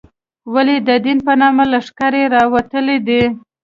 ولې 0.53 0.75
د 0.87 0.89
دین 1.05 1.17
په 1.27 1.33
نامه 1.41 1.63
لښکرې 1.71 2.23
راوتلې 2.35 2.97
دي. 3.07 3.21